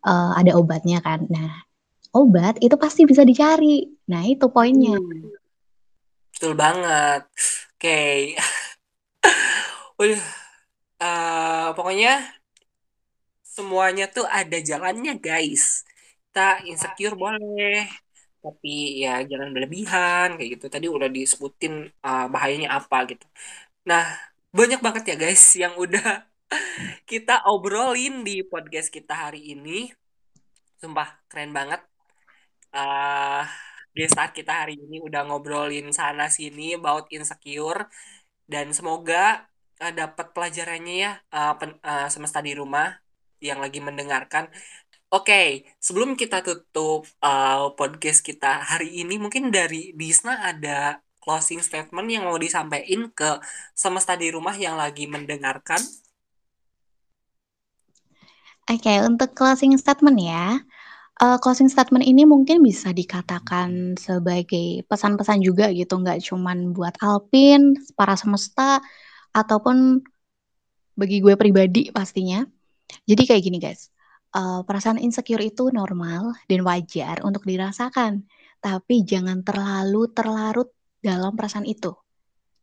[0.04, 1.24] eh, ada obatnya kan.
[1.32, 1.64] Nah,
[2.12, 3.88] obat itu pasti bisa dicari.
[4.12, 5.00] Nah, itu poinnya.
[5.00, 5.32] Mm-mm.
[6.36, 7.24] Betul banget.
[7.80, 8.36] Oke.
[10.02, 10.22] Udah.
[11.02, 12.20] eh, pokoknya
[13.42, 15.88] semuanya tuh ada jalannya guys.
[16.32, 17.84] Kita insecure boleh,
[18.44, 18.68] tapi
[19.04, 20.66] ya jangan berlebihan kayak gitu.
[20.74, 21.74] Tadi udah disebutin
[22.06, 23.24] uh, bahayanya apa gitu.
[23.90, 24.04] Nah,
[24.58, 26.04] banyak banget ya guys yang udah
[27.10, 29.70] kita obrolin di podcast kita hari ini.
[30.80, 31.80] Sumpah keren banget.
[33.96, 37.80] guest star kita hari ini udah ngobrolin sana sini about insecure
[38.52, 39.16] dan semoga
[39.82, 42.86] eh, dapat pelajarannya ya eh, pen- eh, semesta di rumah
[43.48, 44.44] yang lagi mendengarkan.
[45.12, 52.08] Oke, sebelum kita tutup eh, podcast kita hari ini, mungkin dari Disna ada closing statement
[52.08, 53.36] yang mau disampaikan ke
[53.76, 55.84] semesta di rumah yang lagi mendengarkan.
[58.72, 60.64] Oke, untuk closing statement ya.
[61.20, 67.76] Eh, closing statement ini mungkin bisa dikatakan sebagai pesan-pesan juga gitu, nggak cuman buat Alpin,
[68.00, 68.80] para semesta,
[69.36, 70.00] ataupun
[70.96, 72.48] bagi gue pribadi pastinya.
[73.04, 73.91] Jadi kayak gini guys,
[74.34, 78.24] eh, perasaan insecure itu normal dan wajar untuk dirasakan,
[78.62, 80.70] tapi jangan terlalu terlarut
[81.02, 81.92] dalam perasaan itu.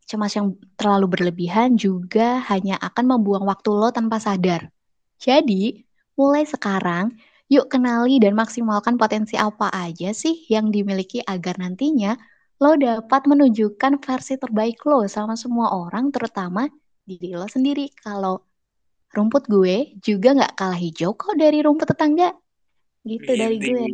[0.10, 4.74] Cemas yang terlalu berlebihan juga hanya akan membuang waktu lo tanpa sadar.
[5.22, 5.86] Jadi,
[6.18, 7.14] mulai sekarang,
[7.46, 12.18] yuk kenali dan maksimalkan potensi apa aja sih yang dimiliki agar nantinya
[12.58, 16.66] lo dapat menunjukkan versi terbaik lo sama semua orang, terutama
[17.06, 17.94] diri lo sendiri.
[17.94, 18.49] Kalau
[19.14, 22.34] rumput gue juga nggak kalah hijau kok dari rumput tetangga.
[23.06, 23.74] Gitu dari gue.
[23.74, 23.94] Widih.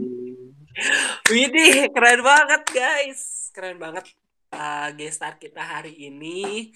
[1.31, 3.21] Widih, keren banget guys.
[3.55, 4.11] Keren banget
[4.51, 6.71] uh, guest star kita hari ini.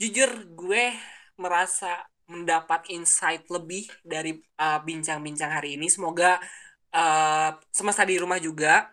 [0.00, 0.94] Jujur gue
[1.36, 5.88] merasa mendapat insight lebih dari uh, bincang-bincang hari ini.
[5.92, 6.40] Semoga
[6.92, 8.88] uh, semesta di rumah juga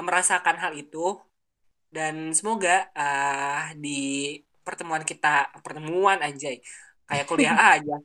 [0.00, 1.20] merasakan hal itu.
[1.94, 4.34] Dan semoga uh, di
[4.66, 6.58] pertemuan kita, pertemuan anjay,
[7.08, 7.96] kayak kuliah aja.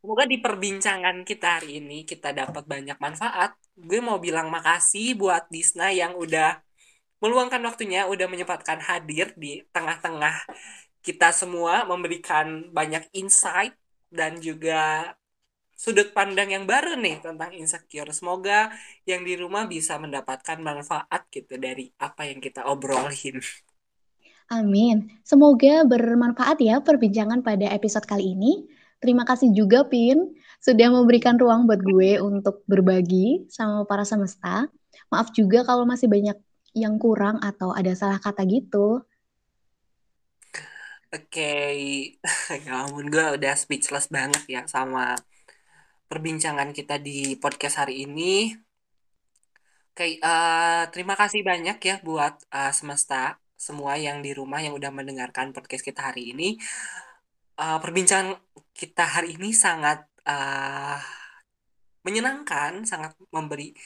[0.00, 3.52] Semoga di perbincangan kita hari ini kita dapat banyak manfaat.
[3.76, 6.56] Gue mau bilang makasih buat Disna yang udah
[7.20, 10.48] meluangkan waktunya, udah menyempatkan hadir di tengah-tengah
[11.04, 13.76] kita semua, memberikan banyak insight
[14.08, 15.12] dan juga
[15.76, 18.12] sudut pandang yang baru nih tentang insecure.
[18.12, 18.72] Semoga
[19.08, 23.40] yang di rumah bisa mendapatkan manfaat gitu dari apa yang kita obrolin.
[24.50, 25.06] Amin.
[25.22, 28.66] Semoga bermanfaat ya perbincangan pada episode kali ini.
[28.98, 34.66] Terima kasih juga, Pin, sudah memberikan ruang buat gue untuk berbagi sama para semesta.
[35.06, 36.34] Maaf juga kalau masih banyak
[36.74, 39.06] yang kurang atau ada salah kata gitu.
[41.14, 41.54] Oke,
[42.66, 45.14] ya ampun gue udah speechless banget ya sama
[46.10, 48.50] perbincangan kita di podcast hari ini.
[49.94, 54.88] Oke, eh, terima kasih banyak ya buat eh, semesta semua yang di rumah yang udah
[54.88, 56.56] mendengarkan podcast kita hari ini.
[57.60, 58.40] Eh, perbincangan
[58.72, 60.98] kita hari ini sangat eh,
[62.00, 63.76] menyenangkan, sangat memberikan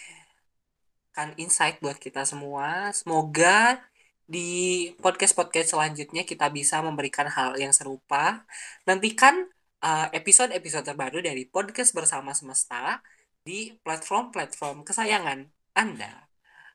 [1.42, 2.94] insight buat kita semua.
[2.94, 3.82] Semoga
[4.24, 8.46] di podcast-podcast selanjutnya kita bisa memberikan hal yang serupa.
[8.86, 9.50] Nantikan
[9.82, 13.02] eh, episode-episode terbaru dari podcast bersama semesta
[13.42, 16.33] di platform-platform kesayangan Anda.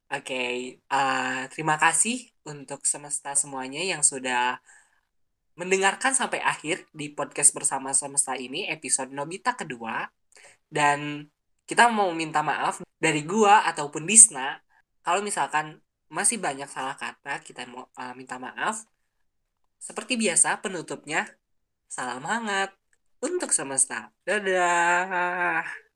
[0.09, 0.33] Oke,
[0.81, 4.57] eh, terima kasih untuk semesta semuanya yang sudah
[5.53, 10.09] mendengarkan sampai akhir di podcast bersama semesta ini episode Nobita kedua.
[10.65, 11.29] Dan
[11.69, 14.57] kita mau minta maaf dari gua ataupun Disna
[15.05, 15.77] kalau misalkan
[16.09, 18.85] masih banyak salah kata, kita mau uh, minta maaf.
[19.77, 21.29] Seperti biasa penutupnya
[21.85, 22.73] salam hangat
[23.21, 24.09] untuk semesta.
[24.25, 25.88] Dadah.